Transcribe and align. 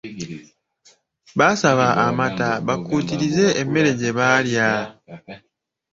Baasaba 1.37 1.87
amata 2.05 2.49
bakuutirize 2.67 3.45
emmere 3.61 3.91
gye 3.99 4.11
baalya. 4.17 4.67